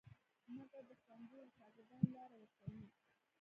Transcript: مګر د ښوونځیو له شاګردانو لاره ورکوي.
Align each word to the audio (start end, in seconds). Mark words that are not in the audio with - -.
مګر 0.55 0.83
د 0.89 0.91
ښوونځیو 1.01 1.41
له 1.47 1.51
شاګردانو 1.57 2.09
لاره 2.17 2.35
ورکوي. 2.39 2.85